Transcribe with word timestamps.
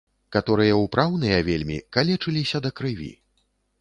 Каторыя 0.35 0.77
ўпраўныя 0.77 1.37
вельмі, 1.49 1.77
калечыліся 1.99 2.57
да 2.67 2.73
крыві. 2.81 3.11